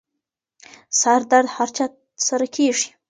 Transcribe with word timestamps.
سردرد 0.99 1.47
هر 1.55 1.69
چا 1.75 1.85
سره 2.27 2.47
کېږي. 2.55 2.87